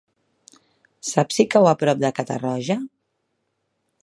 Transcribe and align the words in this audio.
Saps 1.11 1.37
si 1.39 1.45
cau 1.57 1.69
a 1.73 1.75
prop 1.83 2.03
de 2.05 2.13
Catarroja? 2.21 2.83